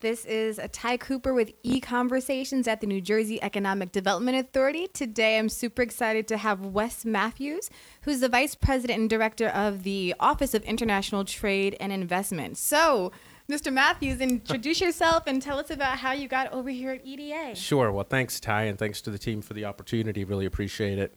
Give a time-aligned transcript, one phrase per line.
[0.00, 4.86] This is a Ty Cooper with E Conversations at the New Jersey Economic Development Authority.
[4.86, 7.68] Today, I'm super excited to have Wes Matthews,
[8.02, 12.58] who's the Vice President and Director of the Office of International Trade and Investment.
[12.58, 13.10] So,
[13.50, 13.72] Mr.
[13.72, 17.54] Matthews, introduce yourself and tell us about how you got over here at EDA.
[17.56, 17.90] Sure.
[17.90, 20.22] Well, thanks, Ty, and thanks to the team for the opportunity.
[20.24, 21.14] Really appreciate it.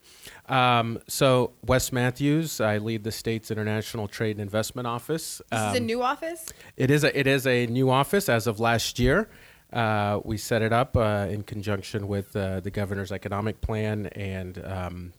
[0.48, 5.42] Um, so, Wes Matthews, I lead the state's International Trade and Investment Office.
[5.52, 6.46] This is a Um, new office?
[6.78, 9.30] It is a it is a new office as of last year.
[9.74, 14.64] Uh, we set it up uh, in conjunction with uh, the governor's economic plan and
[14.66, 15.14] um,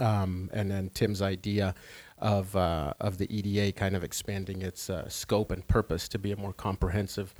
[0.00, 1.74] um, and then Tim's idea
[2.22, 6.32] of uh, of the EDA kind of expanding its uh, scope and purpose to be
[6.32, 7.34] a more comprehensive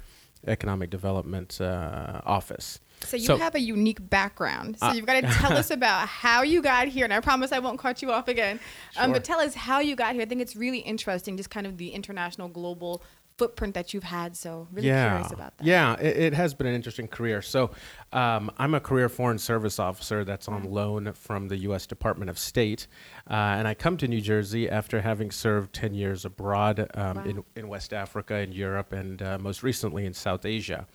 [0.48, 2.80] economic development uh, office.
[3.04, 4.76] So you So- have a unique background.
[4.80, 7.52] So Uh, you've got to tell us about how you got here, and I promise
[7.52, 8.58] I won't cut you off again.
[8.96, 10.22] Um, but tell us how you got here.
[10.22, 13.02] I think it's really interesting, just kind of the international, global
[13.42, 14.36] footprint that you've had.
[14.36, 15.66] So really curious about that.
[15.66, 17.42] Yeah, it, it has been an interesting career.
[17.42, 17.70] So,
[18.12, 21.86] um, I'm a career Foreign Service officer that's on loan from the U.S.
[21.86, 22.86] Department of State,
[23.28, 27.24] uh, and I come to New Jersey after having served 10 years abroad um, Wow.
[27.24, 30.86] in, in West Africa, in Europe, and uh, most recently in South Asia.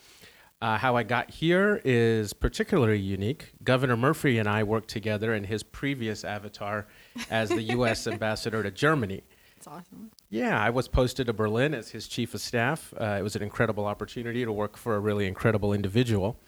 [0.59, 3.51] Uh, how I got here is particularly unique.
[3.63, 6.87] Governor Murphy and I worked together in his previous avatar
[7.29, 8.07] as the U.S.
[8.13, 9.23] ambassador to Germany.
[9.57, 10.11] It's awesome.
[10.29, 12.93] Yeah, I was posted to Berlin as his chief of staff.
[12.99, 16.39] Uh, it was an incredible opportunity to work for a really incredible individual.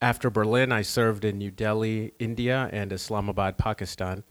[0.00, 4.22] After Berlin, I served in New Delhi, India, and Islamabad, Pakistan.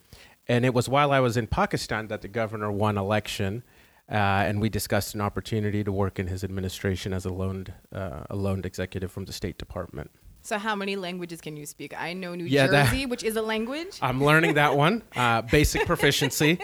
[0.48, 3.64] And it was while I was in Pakistan that the governor won election,
[4.10, 8.24] uh, and we discussed an opportunity to work in his administration as a loaned, uh,
[8.30, 10.12] a loaned executive from the State Department.
[10.42, 11.94] So how many languages can you speak?
[12.00, 13.98] I know New Yeah, that- Jersey, which is a language.
[14.02, 15.02] I'm learning that one.
[15.16, 16.60] Uh, basic proficiency.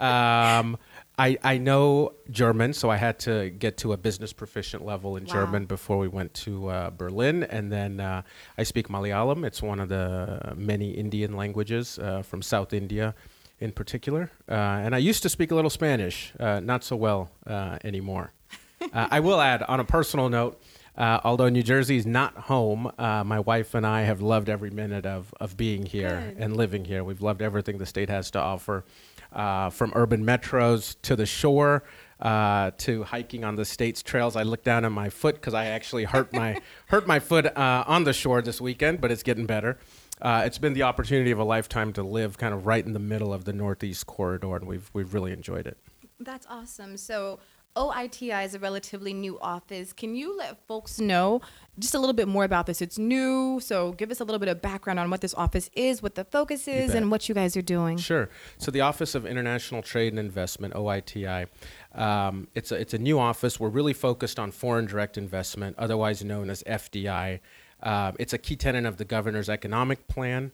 [0.00, 0.78] Um,
[1.18, 5.24] I, I know German, so I had to get to a business proficient level in
[5.24, 5.32] Wow.
[5.32, 7.42] German before we went to uh, Berlin.
[7.42, 8.22] And then uh,
[8.56, 9.44] I speak Malayalam.
[9.44, 13.14] It's one of the many Indian languages uh, from South India
[13.60, 14.30] in particular.
[14.48, 18.32] Uh, and I used to speak a little Spanish, uh, not so well uh, anymore.
[18.92, 20.62] Uh, I will add, on a personal note,
[20.96, 24.70] uh, although New Jersey is not home, uh, my wife and I have loved every
[24.70, 26.42] minute of, of being here Good.
[26.44, 27.02] and living here.
[27.02, 28.84] We've loved everything the state has to offer,
[29.32, 31.84] uh, from urban metros to the shore
[32.20, 34.36] uh, to hiking on the state's trails.
[34.36, 37.84] I looked down at my foot because I actually hurt my hurt my foot uh,
[37.86, 39.78] on the shore this weekend, but it's getting better.
[40.20, 42.98] Uh, it's been the opportunity of a lifetime to live kind of right in the
[42.98, 45.78] middle of the Northeast corridor, and we've we've really enjoyed it.
[46.20, 46.96] That's awesome.
[46.96, 47.38] So
[47.78, 49.92] OITI is a relatively new office.
[49.92, 51.40] Can you let folks know
[51.78, 52.82] just a little bit more about this?
[52.82, 56.02] It's new, so give us a little bit of background on what this office is,
[56.02, 57.96] what the focus is, and what you guys are doing.
[57.96, 58.28] Sure.
[58.58, 61.46] So the Office of International Trade and Investment (OITI),
[61.94, 63.60] um, it's a it's a new office.
[63.60, 67.38] We're really focused on foreign direct investment, otherwise known as FDI.
[67.80, 70.50] Um, it's a key tenet of the governor's economic plan.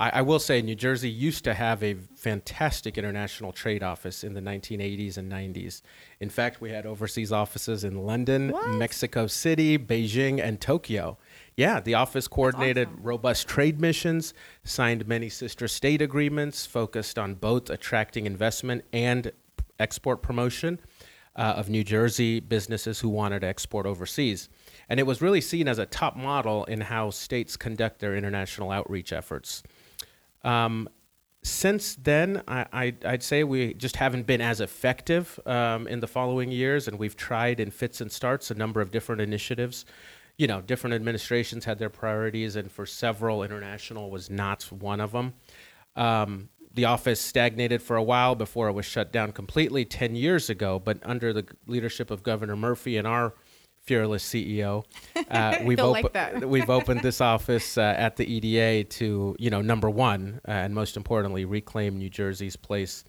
[0.00, 4.32] I, I will say New Jersey used to have a fantastic international trade office in
[4.32, 5.82] the 1980s and 90s.
[6.18, 8.70] In fact, we had overseas offices in London, What?
[8.70, 11.18] Mexico City, Beijing, and Tokyo.
[11.54, 13.02] Yeah, the office coordinated awesome.
[13.02, 14.32] robust trade missions,
[14.64, 19.30] signed many sister state agreements focused on both attracting investment and
[19.78, 20.80] export promotion
[21.36, 24.48] uh, of New Jersey businesses who wanted to export overseas.
[24.88, 28.70] And it was really seen as a top model in how states conduct their international
[28.70, 29.62] outreach efforts.
[30.42, 30.88] Um,
[31.42, 36.06] since then, I, I, I'd say we just haven't been as effective um, in the
[36.06, 39.86] following years, and we've tried in fits and starts a number of different initiatives.
[40.36, 45.12] You know, different administrations had their priorities, and for several, international was not one of
[45.12, 45.34] them.
[45.96, 50.50] Um, the office stagnated for a while before it was shut down completely 10 years
[50.50, 53.34] ago, but under the leadership of Governor Murphy and our
[53.82, 54.84] fearless CEO,
[55.30, 56.48] uh, we've, He'll like that.
[56.48, 60.74] we've opened this office uh, at the EDA to, you know, number one, uh, and
[60.74, 63.04] most importantly, reclaim New Jersey's place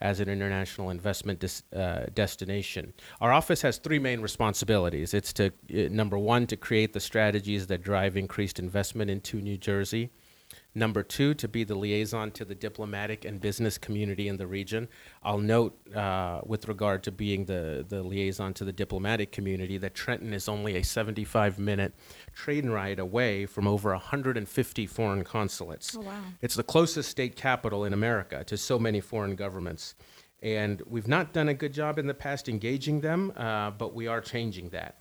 [0.00, 2.92] as an international investment dis- uh, destination.
[3.20, 5.14] Our office has three main responsibilities.
[5.14, 9.56] It's to, uh, number one, to create the strategies that drive increased investment into New
[9.56, 10.10] Jersey.
[10.76, 14.88] Number two, to be the liaison to the diplomatic and business community in the region.
[15.22, 19.94] I'll note, uh, with regard to being the, the liaison to the diplomatic community, that
[19.94, 21.94] Trenton is only a 75 minute
[22.32, 25.96] train ride away from over 150 foreign consulates.
[25.96, 26.20] Oh, wow.
[26.42, 29.94] It's the closest state capital in America to so many foreign governments.
[30.42, 34.08] And we've not done a good job in the past engaging them, uh, but we
[34.08, 34.98] are changing that.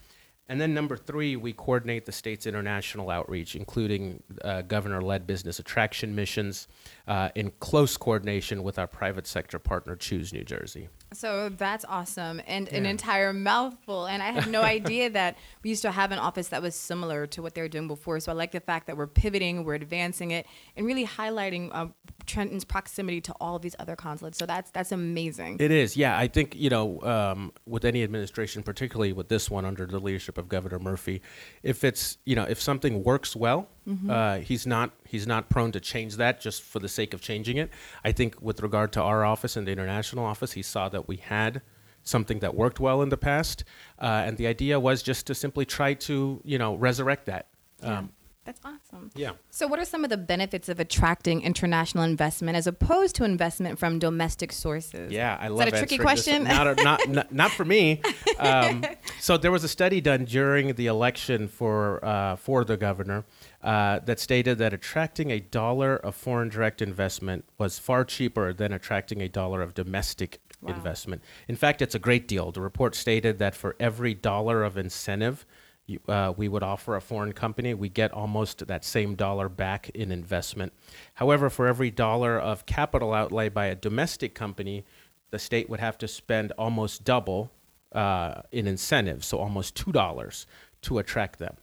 [0.50, 6.14] And then number three, we coordinate the state's international outreach, including uh, governor-led business attraction
[6.16, 6.68] missions,
[7.08, 10.90] uh, in close coordination with our private sector partner, Choose New Jersey.
[11.14, 14.06] So that's awesome and an entire mouthful.
[14.06, 17.28] And I had no idea that we used to have an office that was similar
[17.28, 18.20] to what they were doing before.
[18.20, 20.46] So I like the fact that we're pivoting, we're advancing it,
[20.76, 21.88] and really highlighting uh,
[22.26, 24.38] Trenton's proximity to all of these other consulates.
[24.38, 25.58] So that's that's amazing.
[25.60, 26.18] It is, yeah.
[26.18, 30.38] I think you know, um, with any administration, particularly with this one under the leadership
[30.38, 31.22] of Governor Murphy,
[31.62, 33.68] if it's you know, if something works well,
[34.10, 37.58] uh, he's not he's not prone to change that just for the sake of changing
[37.58, 37.70] it.
[38.04, 41.18] I think with regard to our office and the international office, he saw that we
[41.18, 41.62] had
[42.04, 43.64] something that worked well in the past,
[44.00, 47.48] uh, and the idea was just to simply try to you know resurrect that.
[47.82, 48.00] Yeah.
[48.00, 48.12] Um,
[48.46, 48.80] That's awesome.
[49.16, 49.32] Yeah.
[49.50, 53.80] So, what are some of the benefits of attracting international investment as opposed to investment
[53.80, 55.12] from domestic sources?
[55.12, 56.24] Yeah, I Is love that a tricky answering this.
[56.26, 56.44] question?
[56.46, 58.02] Not, a- not, not, not for me.
[58.40, 58.84] Um,
[59.20, 63.26] so there was a study done during the election for uh, for the governor
[63.62, 68.74] uh, that stated that attracting a dollar of foreign direct investment was far cheaper than
[68.74, 70.74] attracting a dollar of domestic Wow.
[70.76, 71.22] investment.
[71.50, 72.54] In fact, it's a great deal.
[72.54, 75.46] The report stated that for every dollar of incentive
[75.86, 79.90] you, uh, we would offer a foreign company, we get almost that same dollar back
[79.90, 80.74] in investment.
[81.16, 84.86] However, for every dollar of capital outlay by a domestic company,
[85.32, 87.52] the state would have to spend almost double
[87.92, 90.48] uh, in incentives, so almost two dollars
[90.82, 91.56] to attract them.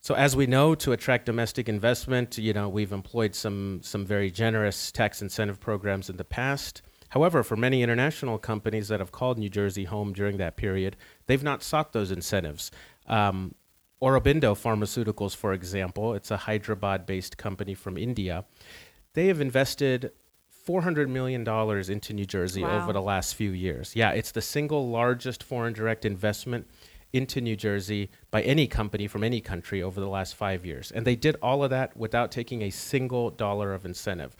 [0.00, 4.30] So as we know, to attract domestic investment, you know, we've employed some some very
[4.30, 6.82] generous tax incentive programs in the past.
[7.10, 10.96] However, for many international companies that have called New Jersey home during that period,
[11.26, 12.70] they've not sought those incentives.
[13.06, 13.54] Um,
[14.02, 18.44] Aurobindo Pharmaceuticals, for example, it's a Hyderabad-based company from India.
[19.14, 20.10] They have invested
[20.66, 21.46] $400 million
[21.90, 22.82] into New Jersey Wow.
[22.82, 23.94] over the last few years.
[23.94, 26.68] Yeah, it's the single largest foreign direct investment
[27.12, 30.90] into New Jersey by any company from any country over the last five years.
[30.90, 34.34] And they did all of that without taking a single dollar of incentive.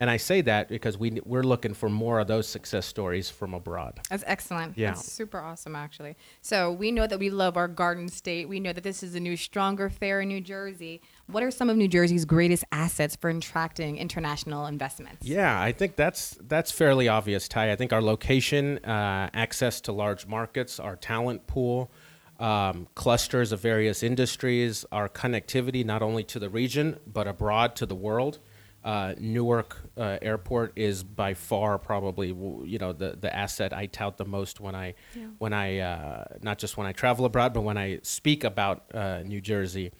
[0.00, 3.52] And I say that because we, we're looking for more of those success stories from
[3.52, 4.00] abroad.
[4.08, 4.78] That's excellent.
[4.78, 4.92] Yeah.
[4.92, 6.16] That's super awesome, actually.
[6.40, 8.48] So we know that we love our Garden State.
[8.48, 11.02] We know that this is a new, stronger fair in New Jersey.
[11.26, 15.26] What are some of New Jersey's greatest assets for attracting international investments?
[15.26, 17.70] Yeah, I think that's that's fairly obvious, Ty.
[17.70, 21.92] I think our location, uh, access to large markets, our talent pool,
[22.38, 27.86] um, clusters of various industries, our connectivity not only to the region but abroad to
[27.86, 28.38] the world.
[28.82, 34.16] Uh, Newark uh, Airport is by far probably you know the the asset I tout
[34.16, 35.26] the most when I Yeah.
[35.38, 39.22] when I uh, not just when I travel abroad but when I speak about uh,
[39.22, 39.92] New Jersey.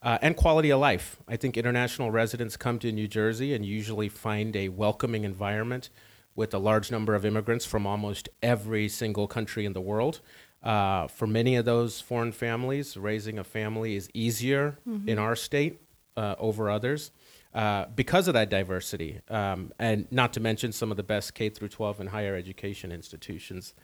[0.00, 1.18] Uh, and quality of life.
[1.26, 5.90] I think international residents come to New Jersey and usually find a welcoming environment
[6.36, 10.20] with a large number of immigrants from almost every single country in the world.
[10.62, 15.80] Uh, for many of those foreign families, raising a family is easier in our state
[16.16, 17.10] uh, over others
[17.54, 21.48] uh, because of that diversity, um, and not to mention some of the best K
[21.48, 23.74] through 12 and higher education institutions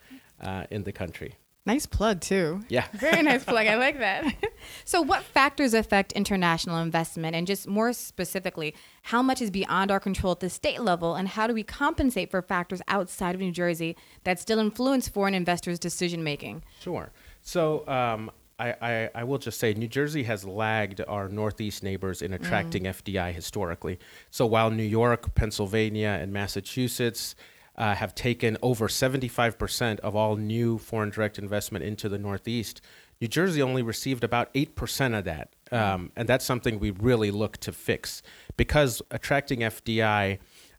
[0.40, 1.36] uh, in the country.
[1.66, 2.62] Nice plug, too.
[2.68, 2.86] Yeah.
[2.92, 3.66] Very nice plug.
[3.66, 4.34] I like that.
[4.84, 7.34] so, what factors affect international investment?
[7.34, 8.74] And just more specifically,
[9.04, 11.14] how much is beyond our control at the state level?
[11.14, 15.32] And how do we compensate for factors outside of New Jersey that still influence foreign
[15.32, 16.64] investors' decision making?
[16.80, 17.12] Sure.
[17.40, 22.22] So um, I, I, I will just say New Jersey has lagged our Northeast neighbors
[22.22, 23.98] in attracting FDI historically.
[24.30, 27.34] So while New York, Pennsylvania, and Massachusetts
[27.76, 32.80] uh, have taken over 75% of all new foreign direct investment into the Northeast,
[33.20, 35.50] New Jersey only received about 8% of that.
[35.72, 38.22] Um, and that's something we really look to fix
[38.56, 40.38] because attracting FDI.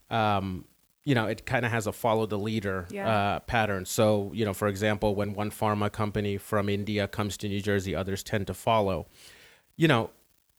[0.09, 0.65] Um,
[1.05, 3.07] you know, it kind of has a follow the leader Yeah.
[3.07, 3.85] uh, pattern.
[3.85, 7.95] So, you know, for example, when one pharma company from India comes to New Jersey,
[7.95, 9.05] others tend to follow.
[9.77, 10.09] You know,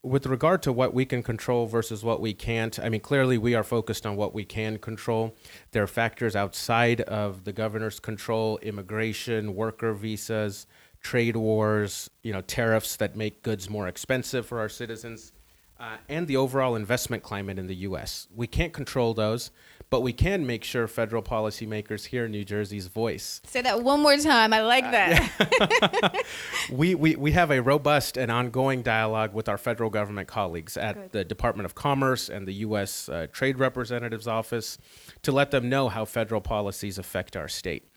[0.03, 3.55] with regard to what we can control versus what we can't, I mean, clearly we
[3.55, 5.35] are focused on what we can control.
[5.71, 10.65] There are factors outside of the governor's control immigration, worker visas,
[11.01, 15.33] trade wars, you know, tariffs that make goods more expensive for our citizens.
[15.79, 18.27] Uh, and the overall investment climate in the U.S.
[18.35, 19.51] We can't control those,
[19.89, 23.41] but we can make sure federal policymakers hear New Jersey's voice.
[23.45, 24.53] Say that one more time.
[24.53, 26.25] I like that.
[26.71, 30.95] We, we, we have a robust and ongoing dialogue with our federal government colleagues at
[30.95, 31.11] Good.
[31.13, 33.07] the Department of Commerce and the U.S.
[33.07, 34.77] Uh, Trade Representative's Office
[35.21, 37.89] to let them know how federal policies affect our state.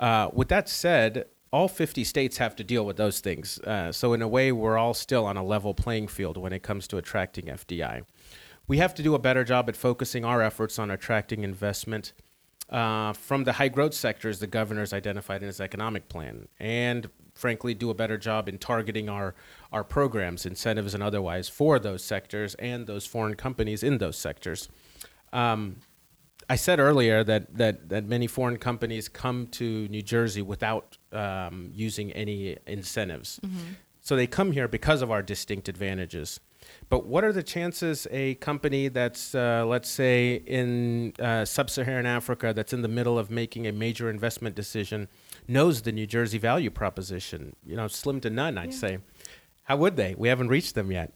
[0.00, 3.58] Uh, with that said, all 50 states have to deal with those things.
[3.60, 6.62] Uh, so, in a way, we're all still on a level playing field when it
[6.62, 8.02] comes to attracting FDI.
[8.66, 12.12] We have to do a better job at focusing our efforts on attracting investment
[12.68, 17.72] uh, from the high growth sectors the governor's identified in his economic plan, and frankly,
[17.72, 19.34] do a better job in targeting our,
[19.72, 24.68] our programs, incentives, and otherwise for those sectors and those foreign companies in those sectors.
[25.32, 25.76] Um,
[26.48, 31.70] I said earlier that, that, that many foreign companies come to New Jersey without um,
[31.72, 33.38] using any incentives.
[33.44, 33.58] Mm-hmm.
[34.00, 36.40] So they come here because of our distinct advantages.
[36.88, 42.06] But what are the chances a company that's, uh, let's say, in uh, sub Saharan
[42.06, 45.08] Africa, that's in the middle of making a major investment decision,
[45.46, 47.54] knows the New Jersey value proposition?
[47.64, 48.78] You know, slim to none, I'd yeah.
[48.78, 48.98] say.
[49.64, 50.14] How would they?
[50.16, 51.12] We haven't reached them yet.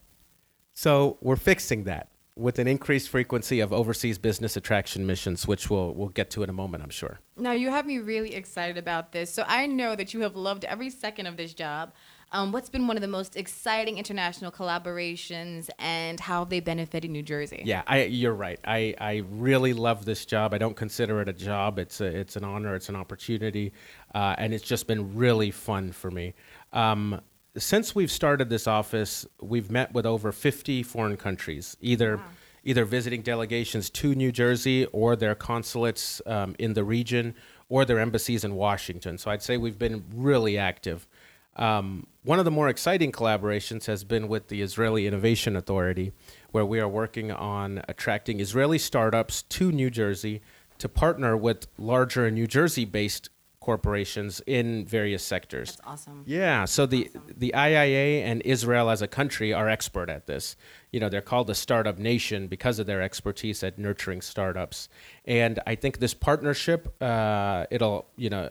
[0.75, 5.95] So we're fixing that with an increased frequency of overseas business attraction missions, which we'll
[5.95, 7.21] we'll get to in a moment, I'm sure.
[7.37, 9.33] Now you have me really excited about this.
[9.33, 11.93] So I know that you have loved every second of this job.
[12.35, 17.11] Um, what's been one of the most exciting international collaborations, and how have they benefited
[17.11, 17.61] New Jersey?
[17.62, 18.59] Yeah, I, you're right.
[18.65, 20.55] I, I really love this job.
[20.55, 21.79] I don't consider it a job.
[21.79, 22.75] It's a, it's an honor.
[22.75, 23.75] It's an opportunity,
[24.15, 26.33] uh, and it's just been really fun for me.
[26.73, 27.21] Um,
[27.56, 32.25] since we've started this office, we've met with over 50 foreign countries, either wow.
[32.64, 37.35] either visiting delegations to New Jersey or their consulates um, in the region
[37.68, 39.18] or their embassies in Washington.
[39.18, 41.06] So I'd say we've been really active.
[41.56, 46.12] Um, one of the more exciting collaborations has been with the Israeli Innovation Authority,
[46.50, 50.40] where we are working on attracting Israeli startups to New Jersey
[50.78, 53.28] to partner with larger New Jersey based
[53.62, 55.71] corporations in various sectors.
[55.71, 56.25] That's awesome.
[56.26, 57.35] Yeah, so the awesome.
[57.37, 60.57] the IIA and Israel as a country are expert at this.
[60.90, 64.88] You know, they're called the startup nation because of their expertise at nurturing startups.
[65.25, 68.50] And I think this partnership, uh, it'll you know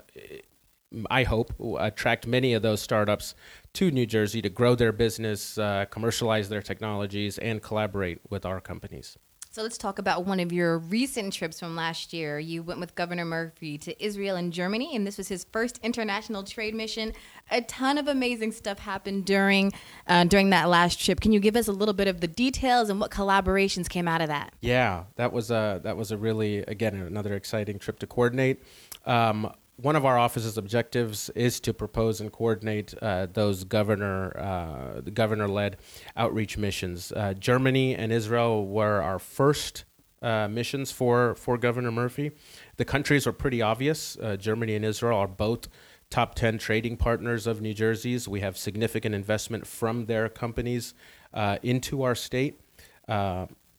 [1.10, 3.34] I hope, attract many of those startups
[3.74, 8.60] to New Jersey to grow their business, uh, commercialize their technologies, and collaborate with our
[8.60, 9.18] companies.
[9.54, 12.40] So let's talk about one of your recent trips from last year.
[12.40, 16.44] You went with Governor Murphy to Israel and Germany, and this was his first international
[16.44, 17.12] trade mission.
[17.52, 19.74] A ton of amazing stuff happened during
[20.08, 21.20] uh, during that last trip.
[21.20, 24.22] Can you give us a little bit of the details and what collaborations came out
[24.22, 24.54] of that?
[24.62, 28.64] Yeah, that was a that was a really again another exciting trip to coordinate.
[29.06, 29.52] Um,
[29.82, 35.78] one of our office's objectives is to propose and coordinate uh, those governor uh, governor-led
[36.16, 37.12] outreach missions.
[37.12, 39.86] Uh, Germany and Israel were our first
[40.22, 42.32] uh, missions for for Governor Murphy.
[42.78, 44.18] The countries are pretty obvious.
[44.18, 45.68] Uh, Germany and Israel are both
[46.10, 48.28] top 10 trading partners of New Jersey's.
[48.28, 50.94] We have significant investment from their companies
[51.34, 52.60] uh, into our state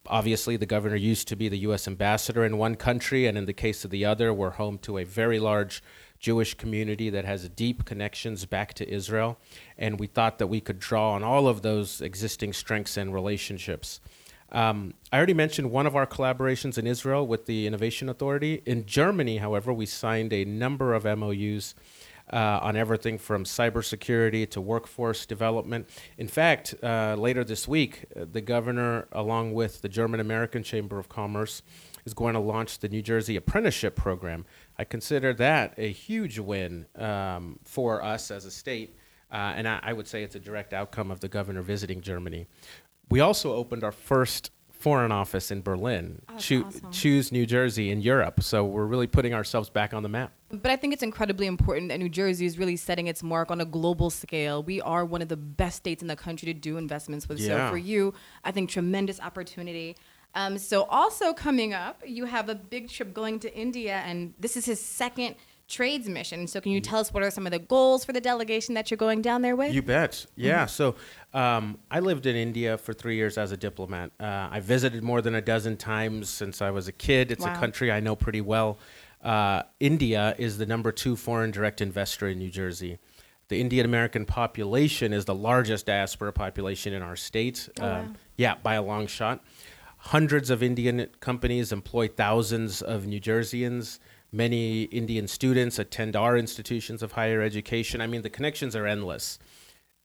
[0.06, 1.86] obviously the governor used to be the U.S.
[1.86, 5.04] ambassador in one country, and in the case of the other, we're home to a
[5.04, 5.82] very large
[6.18, 9.38] Jewish community that has deep connections back to Israel.
[9.76, 14.00] And we thought that we could draw on all of those existing strengths and relationships.
[14.52, 18.62] Um, I already mentioned one of our collaborations in Israel with the Innovation Authority.
[18.66, 21.74] In Germany, however, we signed a number of MOUs
[22.32, 25.88] uh, on everything from cybersecurity to workforce development.
[26.18, 30.98] In fact, uh, later this week, uh, the governor, along with the German American Chamber
[30.98, 31.62] of Commerce,
[32.04, 34.44] is going to launch the New Jersey Apprenticeship Program.
[34.78, 38.96] I consider that a huge win um, for us as a state,
[39.30, 42.46] uh, and I, I would say it's a direct outcome of the governor visiting Germany.
[43.08, 44.50] We also opened our first
[44.82, 46.90] foreign office in Berlin, oh, Cho- awesome.
[46.90, 48.42] choose New Jersey in Europe.
[48.42, 50.32] So we're really putting ourselves back on the map.
[50.50, 53.60] But I think it's incredibly important that New Jersey is really setting its mark on
[53.60, 54.62] a global scale.
[54.62, 57.38] We are one of the best states in the country to do investments with.
[57.38, 57.68] Yeah.
[57.68, 58.12] So for you,
[58.44, 59.96] I think tremendous opportunity.
[60.34, 64.56] Um, so also coming up, you have a big trip going to India, and this
[64.56, 65.36] is his second
[65.72, 66.46] trades mission.
[66.46, 68.90] So, can you tell us what are some of the goals for the delegation that
[68.90, 69.72] you're going down there with?
[69.72, 70.26] You bet.
[70.36, 70.66] Yeah.
[70.66, 70.68] Mm-hmm.
[70.68, 70.94] So,
[71.34, 74.12] um, I lived in India for three years as a diplomat.
[74.20, 77.32] Uh, I visited more than a dozen times since I was a kid.
[77.32, 77.54] It's wow.
[77.54, 78.78] a country I know pretty well.
[79.22, 82.98] Uh, India is the number two foreign direct investor in New Jersey.
[83.48, 87.68] The Indian American population is the largest diaspora population in our state.
[87.80, 88.00] Oh, wow.
[88.00, 89.44] Um, yeah, by a long shot.
[89.98, 94.00] Hundreds of Indian companies employ thousands of New Jerseyans.
[94.32, 98.00] Many Indian students attend our institutions of higher education.
[98.00, 99.38] I mean, the connections are endless.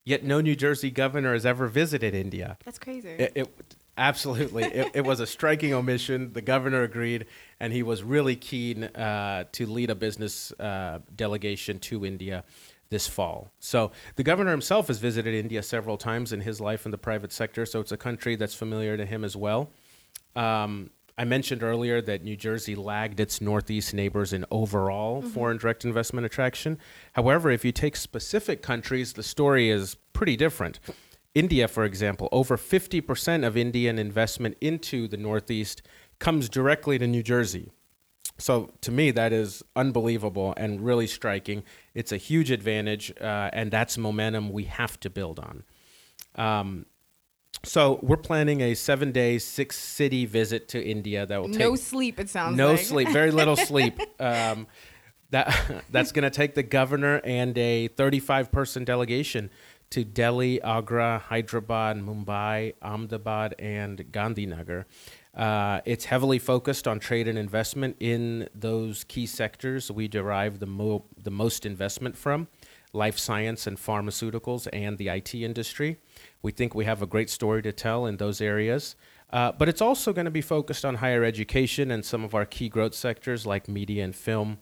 [0.03, 2.57] Yet no New Jersey governor has ever visited India.
[2.63, 3.09] That's crazy.
[3.09, 4.63] It, it absolutely.
[4.63, 6.33] it, it, was a striking omission.
[6.33, 7.25] The governor agreed,
[7.59, 12.43] and he was really keen uh, to lead a business uh, delegation to India
[12.89, 13.51] this fall.
[13.59, 17.31] So the governor himself has visited India several times in his life in the private
[17.33, 19.71] sector, so it's a country that's familiar to him as well.
[20.35, 25.29] Um, I mentioned earlier that New Jersey lagged its Northeast neighbors in overall mm-hmm.
[25.29, 26.77] foreign direct investment attraction.
[27.13, 30.79] However, if you take specific countries, the story is pretty different.
[31.33, 35.81] India, for example, over 50% of Indian investment into the Northeast
[36.19, 37.71] comes directly to New Jersey.
[38.37, 41.63] So to me, that is unbelievable and really striking.
[41.95, 45.63] It's a huge advantage, uh, and that's momentum we have to build on.
[46.35, 46.85] Um,
[47.63, 51.75] So we're planning a seven day, six city visit to India that will take no
[51.75, 52.19] sleep.
[52.19, 52.57] It sounds like.
[52.57, 52.79] no like.
[52.79, 53.99] sleep, very little sleep.
[54.19, 54.67] Um,
[55.31, 59.49] that that's going to take the governor and a 35 person delegation
[59.89, 64.85] to Delhi, Agra, Hyderabad, Mumbai, Ahmedabad, and Gandhinagar.
[65.35, 70.65] Uh, it's heavily focused on trade and investment in those key sectors we derive the,
[70.65, 72.47] mo- the most investment from
[72.91, 75.99] life science and pharmaceuticals and the IT industry.
[76.41, 78.95] We think we have a great story to tell in those areas.
[79.31, 82.45] Uh, but it's also going to be focused on higher education and some of our
[82.45, 84.57] key growth sectors like media and film,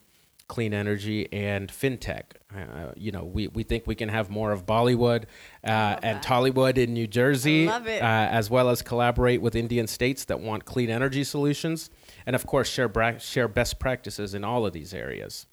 [0.48, 2.24] clean energy, and fintech.
[2.56, 5.26] Uh, you know, we, we think we can have more of Bollywood
[5.64, 6.20] uh, and.
[6.24, 7.68] Tollywood in New Jersey.
[8.02, 11.92] Uh, as well as collaborate with Indian states that want clean energy solutions,
[12.26, 15.46] and of course share bra- share best practices in all of these areas.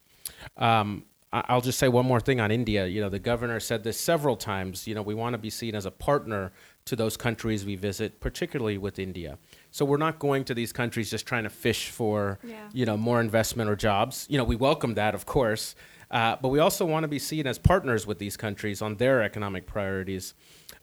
[0.56, 2.86] Um, I'll just say one more thing on India.
[2.86, 4.86] You know, the governor said this several times.
[4.86, 6.52] You know, we want to be seen as a partner
[6.84, 9.38] to those countries we visit, particularly with India.
[9.70, 12.68] So we're not going to these countries just trying to fish for, Yeah.
[12.74, 14.26] you know, more investment or jobs.
[14.28, 15.74] You know, we welcome that, of course,
[16.10, 19.22] uh, but we also want to be seen as partners with these countries on their
[19.22, 20.34] economic priorities.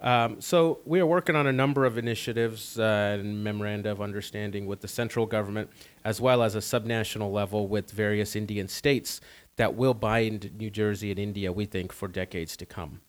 [0.01, 4.65] Um, so we are working on a number of initiatives uh, and memoranda of understanding
[4.65, 5.69] with the central government,
[6.03, 9.19] as well as a subnational level with various Indian states
[9.59, 13.01] that will bind New Jersey and India, we think, for decades to come.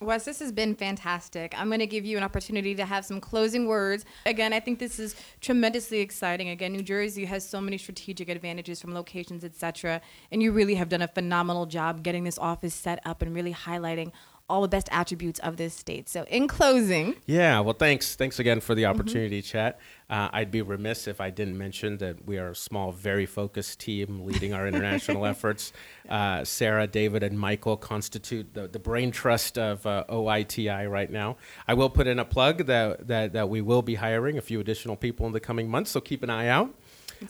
[0.00, 1.54] Wes, this has been fantastic.
[1.56, 4.06] I'm going to give you an opportunity to have some closing words.
[4.24, 6.48] Again, I think this is tremendously exciting.
[6.48, 10.00] Again, New Jersey has so many strategic advantages from locations, etc.
[10.32, 13.52] And you really have done a phenomenal job getting this office set up and really
[13.52, 14.12] highlighting
[14.48, 16.08] all the best attributes of this state.
[16.08, 18.14] So, in closing, Yeah, well, thanks.
[18.14, 19.78] Thanks again for the opportunity to chat.
[20.10, 23.80] Uh, I'd be remiss if I didn't mention that we are a small, very focused
[23.80, 25.72] team leading our international efforts.
[26.08, 31.36] Uh, Sarah, David, and Michael constitute the, the brain trust of uh, OITI right now.
[31.66, 34.60] I will put in a plug that, that, that we will be hiring a few
[34.60, 36.74] additional people in the coming months, so keep an eye out.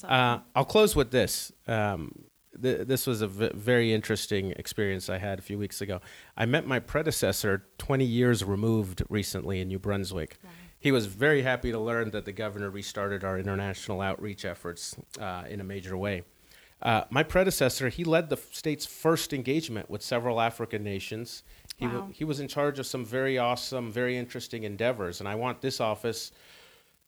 [0.02, 1.52] Uh, I'll close with this.
[1.68, 2.24] Um,
[2.62, 6.00] th- this was a v- very interesting experience I had a few weeks ago.
[6.36, 10.38] I met my predecessor 20 years removed recently in New Brunswick.
[10.78, 15.44] He was very happy to learn that the governor restarted our international outreach efforts uh,
[15.48, 16.22] in a major way.
[16.80, 21.44] Uh, my predecessor, he led the state's first engagement with several African nations.
[21.76, 22.08] He, Wow.
[22.12, 25.80] he was in charge of some very awesome, very interesting endeavors, and I want this
[25.80, 26.32] office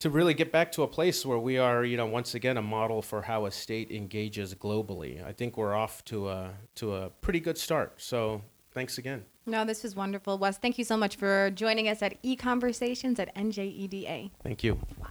[0.00, 2.62] to really get back to a place where we are, you know, once again a
[2.62, 5.24] model for how a state engages globally.
[5.24, 7.94] I think we're off to a to a pretty good start.
[7.96, 9.24] So thanks again.
[9.46, 10.36] no, this was wonderful.
[10.38, 14.30] Wes, thank you so much for joining us at E Conversations at NJEDA.
[14.42, 14.80] Thank you.
[15.00, 15.08] Wow.